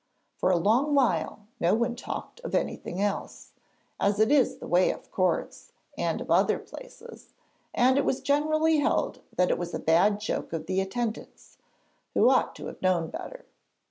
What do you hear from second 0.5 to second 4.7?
long while no one talked of anything else, as is the